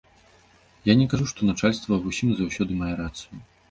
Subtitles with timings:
[0.91, 3.49] Я не кажу, што начальства ва ўсім і заўсёды мае рацыю.